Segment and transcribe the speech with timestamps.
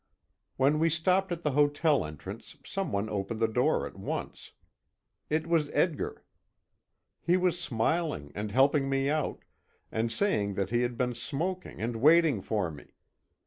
[0.57, 4.51] When we stopped at the hotel entrance some one opened the door at once.
[5.29, 6.23] It was Edgar.
[7.21, 9.43] He was smiling and helping me out,
[9.91, 12.95] and saying that he had been smoking and waiting for me.